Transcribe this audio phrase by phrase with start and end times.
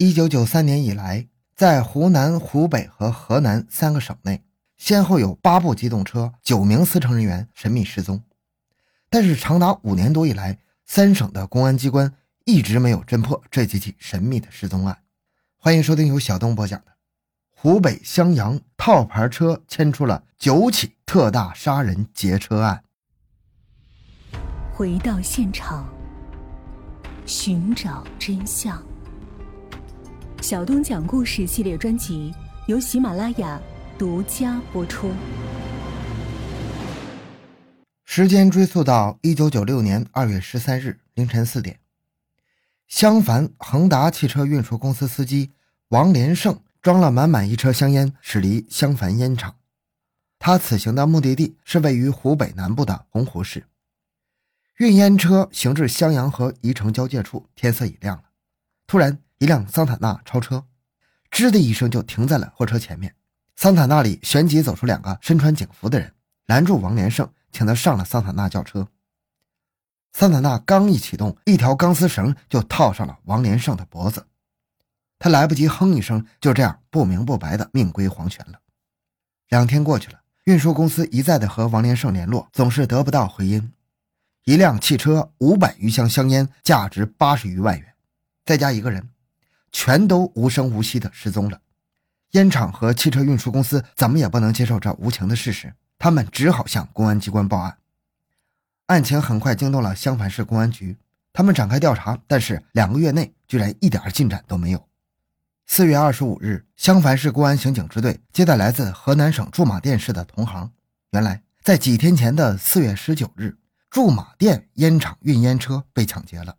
[0.00, 1.26] 一九九三年以来，
[1.56, 4.44] 在湖南、湖北和河南三个省内，
[4.76, 8.22] 先后有八部机动车、九名司乘人员神秘失踪。
[9.10, 12.14] 但是，长达五年多以来，三省的公安机关
[12.44, 14.98] 一直没有侦破这几起神秘的失踪案。
[15.56, 16.92] 欢迎收听由小东播讲的
[17.50, 22.84] 《湖北襄阳套牌车牵出了九起特大杀人劫车案》。
[24.72, 25.92] 回到现场，
[27.26, 28.80] 寻找真相。
[30.40, 32.32] 小东讲故事系列专辑
[32.68, 33.60] 由喜马拉雅
[33.98, 35.10] 独家播出。
[38.04, 41.80] 时间追溯到一九九六年二月十三日凌晨四点，
[42.86, 45.50] 襄樊恒达汽车运输公司司机
[45.88, 49.56] 王连胜装了满满一车香烟，驶离襄樊烟厂。
[50.38, 53.66] 他此行的目的地是位于湖北南部的洪湖市。
[54.78, 58.22] 运烟车行至襄阳和宜城交界处，天色已亮了。
[58.86, 60.64] 突然，一辆桑塔纳超车，
[61.30, 63.14] 吱的一声就停在了货车前面。
[63.54, 66.12] 桑塔纳里旋即走出两个身穿警服的人，
[66.46, 68.88] 拦住王连胜，请他上了桑塔纳轿车。
[70.12, 74.26] 桑塔纳刚一启动，一条钢丝绳就套上了王连胜的脖子，
[75.18, 78.60] 他来不及哼一声，就这样不明不白的命归黄泉了。
[79.48, 83.72] 两天过去了，运输公司一再的和王连胜联络，总是得不到回音。
[84.44, 87.94] 一辆汽车，五百余箱香烟，价值八十余万元。
[88.46, 89.10] 再加一个人，
[89.72, 91.60] 全都无声无息的失踪了。
[92.32, 97.78] 烟厂和汽车运输公司怎么也不能接受这无情的事实，他们只好向公安机关报案。
[98.86, 100.96] 案情很快惊动了襄樊市公安局，
[101.32, 104.88] 他们展开调查，但是两个月内居然一点进展都没有。
[105.66, 110.72] 四月二十五日，襄樊市公安刑警支队接待来自河南省驻马店市的同行，
[111.10, 113.56] 原来在几天前的四月十九日，
[113.90, 116.56] 驻马店烟厂运烟车被抢劫了。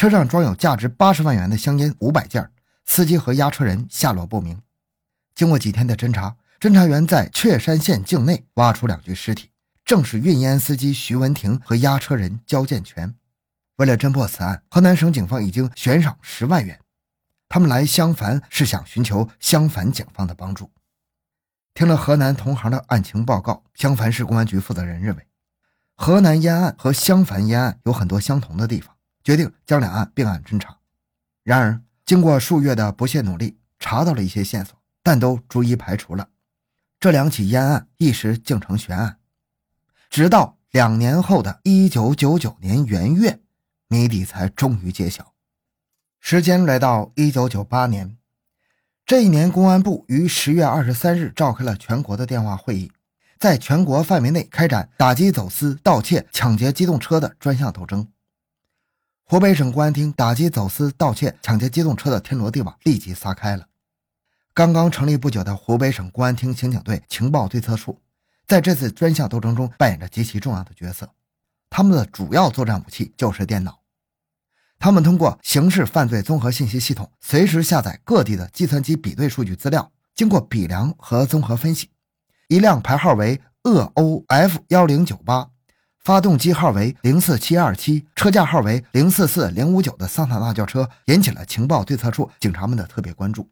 [0.00, 2.50] 车上装有价值八十万元的香烟五百件，
[2.86, 4.58] 司机和押车人下落不明。
[5.34, 9.50] 经过几天的侦查，侦查员在确山县境内挖出两具尸体，
[9.84, 13.14] 正是运烟司机徐文婷和押车人焦建全。
[13.76, 16.80] 为了侦破此案，河南省警方已经悬赏十万元。
[17.50, 20.70] 他们来襄樊是想寻求襄樊警方的帮助。
[21.74, 25.26] 听了河南同行的案情报告，襄樊市公安局负责人认为，
[25.94, 28.96] 河南烟案和襄樊烟案有很多相同的地方。
[29.22, 30.78] 决定将两案并案侦查，
[31.42, 36.28] 然而经过数月的不懈努力，查到了一些线索，但都逐一排除了。
[36.98, 39.18] 这两起烟案一时竟成悬案，
[40.08, 43.40] 直到两年后的一九九九年元月，
[43.88, 45.32] 谜底才终于揭晓。
[46.20, 48.16] 时间来到一九九八年，
[49.06, 52.92] 这一年，公安部于十月二十三日召开了全国的电话会议，
[53.38, 58.06] 在全国范围内开展打击走私、盗窃、抢劫机动车的专项斗争。
[59.30, 63.64] 湖北省公安厅打击走私、盗窃、抢劫机动车的天罗地网立即撒开了。
[64.52, 68.00] 刚刚成立不久的湖北省公安厅刑警队情报对策处，
[68.48, 71.08] 在这次专项斗争中扮演着极其重要的角色。
[71.70, 73.78] 他们的主要作战武器就是电脑。
[74.80, 81.88] 他们通过刑事犯罪综合信息系统，随时下载各地的计算机比对数据资料，经过比量和综合分析，
[82.48, 85.50] 一辆牌号为鄂欧 F 幺零九八。
[86.00, 93.46] 发动机号为零四七二七，车架号为零四四零五九的桑塔纳轿车引起了情报对策处警察们的特别关注。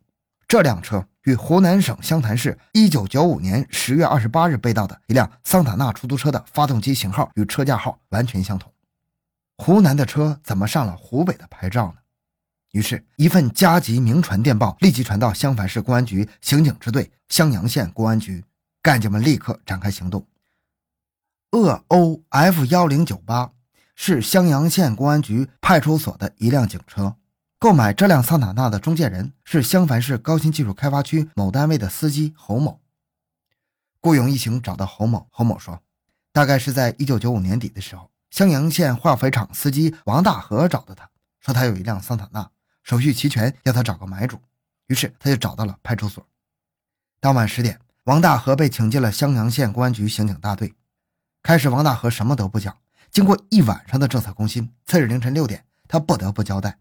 [0.47, 8.72] 这辆车与湖南省湘潭市一九九五年十月二十八日被盗的一辆桑塔纳出租车的发动机型号与车架号完全相同。
[9.59, 11.97] 湖南的车怎么上了湖北的牌照呢？
[12.72, 18.42] 于是，一份加急明传电报立即传到襄樊市公安局刑警支队襄阳县公安局，
[18.80, 20.25] 干警们立刻展开行动。
[21.53, 23.53] 鄂欧 F 幺零九八
[23.94, 27.16] 是襄阳县公安局派出所的一辆警车。
[27.59, 32.82] 购买这辆桑塔纳的中介人是襄樊市高新技术开发区某单位的司机侯某。
[33.98, 35.81] 顾勇一行找到侯某，侯某说，
[36.34, 41.09] 大概是在一九九五年底的时候，襄阳县化肥厂司机王大河找到他，
[41.41, 42.50] 说他有一辆桑塔纳，
[42.82, 44.38] 手续齐全，要他找个买主。
[44.89, 46.24] 于是他就找到了派出所。
[47.21, 50.74] 当晚十点，王大河被请进了襄阳县公安局刑警大队。
[51.48, 52.77] 开始，王大河什么都不讲。
[53.10, 56.77] 经过一晚上的政策攻心，次日凌晨六点，他不得不交代：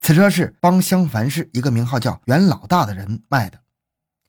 [0.00, 3.60] 此车是帮襄樊市一个名号叫袁老大的人卖的。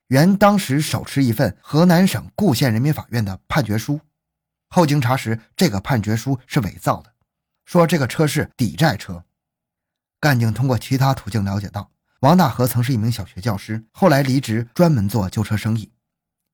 [0.08, 4.02] 袁当时手持一份河南省固县人民法院的判决书，
[4.70, 7.14] 后经查实，这个判决书是伪造的，
[7.64, 9.24] 说这个车是抵债车。
[10.20, 11.92] 干警通过其他途径了解到，
[12.22, 15.92] 王大河曾是一名小学教师，后来离职，专门做旧车生意。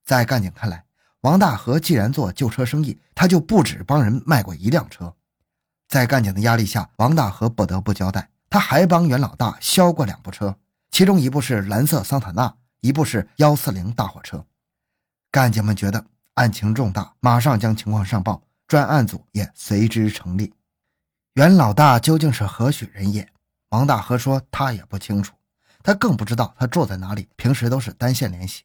[0.04, 0.84] 在干警看来，
[1.22, 5.14] 王大河既然做旧车生意，他就不止帮人卖过一辆车。
[5.88, 10.56] 在干警的压力下，王大河不得不交代，他还帮袁老大销过两部车，
[10.92, 14.46] 其中一部是蓝色桑塔纳，一部是幺四零大货车。
[15.30, 16.06] 干警们觉得
[16.36, 20.54] 案情重大，马上将情况上报，专案组也随之成立。
[21.34, 23.28] 袁老大究竟是何许人也？
[23.70, 25.36] 王大河说他也不清楚，
[25.84, 28.64] 他更不知道他住在哪里，平时都是单线联系。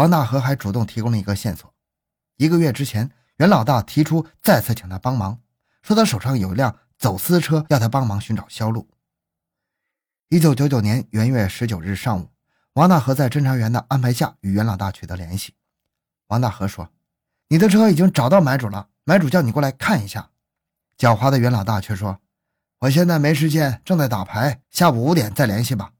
[0.00, 1.74] 王大河还主动提供了一个线索：
[2.36, 5.38] 一个月之前，袁老大提出再次请他帮忙，
[5.82, 8.88] 说他手上有一辆走私车，要他帮忙寻找销路。
[10.30, 12.30] 一九九九年元月十九日上午。
[12.74, 15.52] 王大河在侦查员的安排下与袁老大取得联系。
[16.28, 16.88] 王大河说
[17.48, 20.30] ：“你的车已经找到买主了，买主叫你过来看一下。”
[20.96, 22.20] 狡猾的袁老大却说
[22.80, 25.92] ：“我现在没时间，正在打牌，下午五点再联系吧。”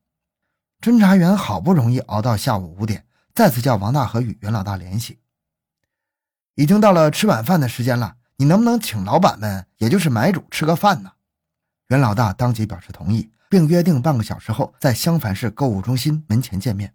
[0.81, 3.05] 侦查员好不容易熬到下午五点，
[3.41, 5.19] 再次叫王大河与袁老大联系。
[6.57, 11.13] 已经到了吃晚饭的时间了，你能不能请老板们，也就是买主吃个饭呢？
[11.89, 13.31] 袁老大当即表示同意。
[13.49, 16.93] 并约定半个小时后在襄樊市购物中心门前见面。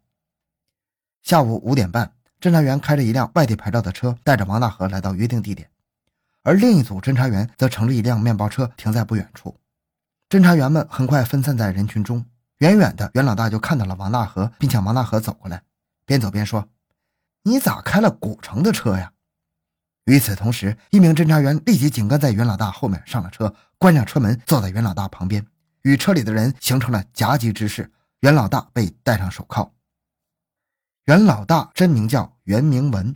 [1.23, 5.67] 下午五点半，侦查员开着一辆外地牌照的车，带着王大河来到约定地点，
[6.43, 9.57] 而另一组侦查员则乘着一辆面包车停在不远处。
[10.29, 12.23] 侦查员们很快分散在人群中，
[12.59, 15.63] 远远的袁老大就看到了王大河，并向王大河走过来，
[16.05, 16.67] 边走边说
[17.43, 19.11] ：“你咋开了古城的车呀？”
[20.05, 25.45] 与此同时，一名侦查员立即紧跟在袁老大后面上了车，关上车门，坐在袁老大旁边。
[25.81, 29.71] 与车里的人形成了夹击之势，袁老大被戴上手铐。
[31.05, 33.15] 袁老大真名叫袁明文，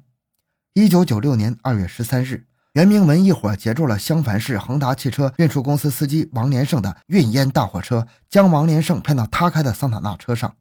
[0.73, 10.55] 一九九六年二月十三日，袁明文一伙截住了襄樊市恒达汽车运输公司司机王连胜的运烟大货车，将王连胜骗到他开的桑塔纳车上。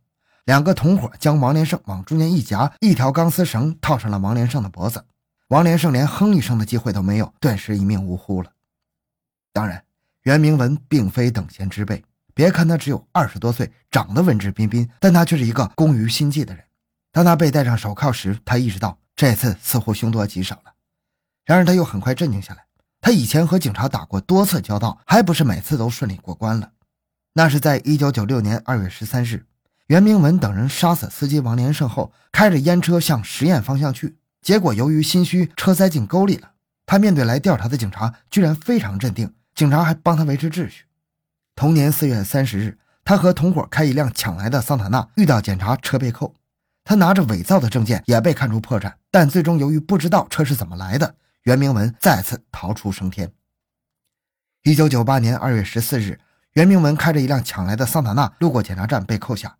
[0.48, 5.04] 两个同伙将王连胜往中间一夹，一条钢丝绳套上了王连胜的脖子。
[5.48, 8.50] 王连胜连哼一声的机会都没有，顿时一命呜呼了。
[9.52, 9.84] 当然。
[10.22, 12.04] 袁明文并非等闲之辈，
[12.34, 16.64] 别看他只有二十多岁，长得文质彬彬，但他却是一个工于心计的人。
[17.12, 20.72] 当他被戴上手铐时，他意识到这次似乎凶多吉少了。
[21.44, 22.64] 然而他又很快镇静下来。
[23.00, 26.72] 他以前和警察打过多次交道，还不是每次都顺利过关了。
[27.32, 29.46] 那是在一九九六年二月十三日，
[29.88, 36.50] 袁明文等人杀死司机王连胜后，开着烟车向实验方向去，结果由于心虚，车塞进沟里了。
[36.85, 39.32] 他面对来调查的警察，居然非常镇定。
[39.55, 40.85] 警察还帮他维持秩序。
[41.56, 46.35] 同年四月三十日，他和同伙开一辆抢来的桑塔纳，遇到检查，车被扣。
[46.85, 48.93] 他拿着伪造的证件，也被看出破绽。
[49.11, 51.14] 但最终由于不知道车是怎么来的，
[51.44, 53.32] 袁明文再次逃出升天。
[54.64, 56.20] 一九九八年二月十四日，
[56.52, 59.56] 袁明文开着一辆抢来的桑塔纳路过检查站，被扣下。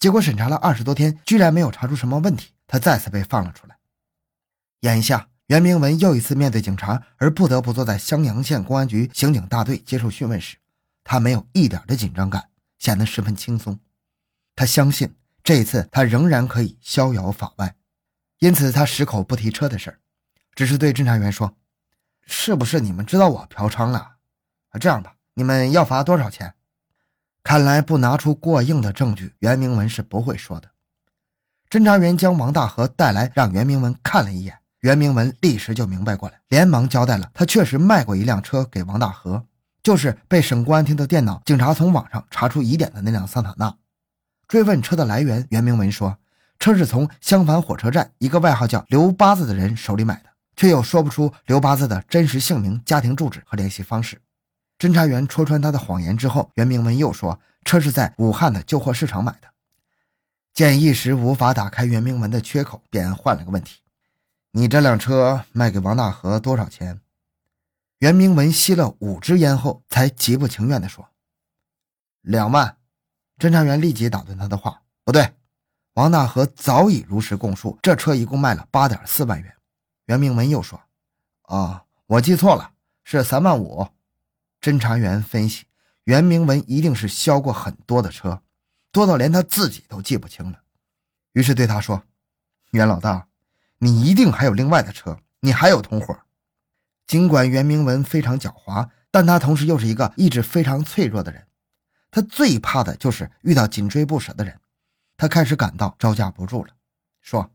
[0.00, 3.76] 结果审查了二十多天，居然没有查出什么问题，他再次被放了出来。
[4.80, 5.28] 眼下。
[5.46, 10.56] 袁明文又一次面对警察，而不得不坐在襄阳县公安局刑警大队接受讯问时，
[11.02, 13.80] 他没有一点的紧张感，显得十分轻松。
[14.54, 15.12] 他相信
[15.42, 17.74] 这一次他仍然可以逍遥法外，
[18.38, 19.98] 因此他矢口不提车的事，
[20.54, 21.56] 只是对侦查员说
[22.24, 23.98] ：“是不是你们知道我嫖娼了？
[24.68, 26.54] 啊，这样吧，你们要罚多少钱？”
[27.42, 30.68] 看来不拿出过硬的证据，袁明文是不会说的。
[31.70, 34.58] 侦查员将王大河带来，让袁明文看了一眼。
[34.80, 39.44] 袁明文立时就明白过来，连忙交代了，他确实卖过一辆车给王大河，
[39.82, 43.76] 就是被省公安厅的电脑警察从网上查出疑点的那辆桑塔纳。
[44.48, 46.16] 追问车的来源，袁明文说，
[46.58, 54.20] 车是从襄樊火车站一个外号叫刘八子的人手里买的，却又说不出刘八子的真实姓名、家庭住址和联系方式。
[54.80, 59.48] 侦查员戳穿他的谎言之后，袁明文又说，车是在武汉的旧货市场买的。
[60.54, 63.82] 见一时无法打开袁明文的缺口，便换了个问题。
[64.52, 66.98] 你这辆车卖给王大河多少钱？
[67.98, 71.06] 袁明文吸了五支烟后，才极不情愿地说
[72.22, 72.78] ：“两万。”
[73.38, 75.34] 侦查员立即打断他的话：“不对，
[75.92, 79.54] 王大河早已如实供述，这车一共卖了八点四万元。”
[80.08, 80.80] 袁明文又说
[81.52, 82.72] ：“啊，我记错了，
[83.04, 83.86] 是三万五。”
[84.60, 85.66] 侦查员分析，
[86.04, 88.42] 袁明文一定是销过很多的车，
[88.92, 90.60] 多到连他自己都记不清了，
[91.32, 92.04] 于是对他说
[92.72, 93.28] ：“袁老大。”
[93.82, 96.14] 你一定还有另外的车，你还有同伙。
[97.06, 101.46] 尽管袁明文非常狡猾，但他同时又是一个意志非常脆弱的人。
[102.10, 104.60] 他最怕的就是遇到紧追不舍的人。
[105.16, 106.74] 他开始感到招架不住了，
[107.22, 107.50] 说：“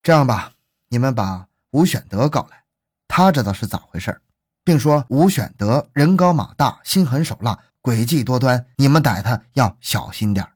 [0.00, 0.52] 这样吧，
[0.90, 2.62] 你们把吴选德搞来，
[3.08, 4.20] 他知道是咋回事
[4.68, 10.46] 并说吴选德人高马大心狠手辣诡计多端你们逮他要小心点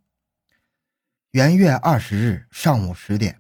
[1.31, 3.39] 元月二十日上午十点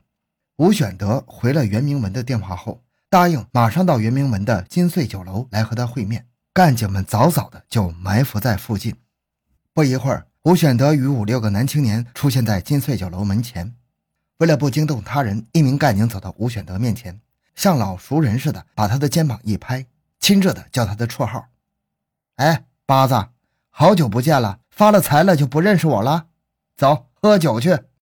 [0.57, 8.97] 吴选德回了圆明门的电话后答应马上到圆明门的金穗酒楼来和他会面干警们早早的就埋伏在附近。
[9.75, 13.75] 不一会儿吴选德与五六个男青年出现在金穗酒楼门前
[14.38, 17.21] 为了不惊动他人一名干警走到吴选德面前
[17.55, 19.85] 像老熟人似的把他的肩膀一拍
[20.23, 21.49] 亲热的叫他的绰号
[22.37, 23.26] ：“哎，八子，
[23.71, 26.29] 好久不见了，发了财了就不认识我了？
[26.76, 27.76] 走，喝酒去。”